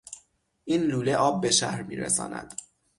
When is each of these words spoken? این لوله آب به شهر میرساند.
این 0.65 0.81
لوله 0.83 1.15
آب 1.15 1.41
به 1.41 1.51
شهر 1.51 1.81
میرساند. 1.83 2.61